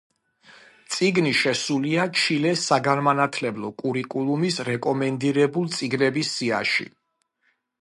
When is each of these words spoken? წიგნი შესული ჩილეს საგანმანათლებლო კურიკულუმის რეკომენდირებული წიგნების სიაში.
წიგნი 0.93 1.33
შესული 1.41 1.91
ჩილეს 2.21 2.63
საგანმანათლებლო 2.71 3.71
კურიკულუმის 3.83 4.59
რეკომენდირებული 4.71 5.77
წიგნების 5.77 6.33
სიაში. 6.39 6.89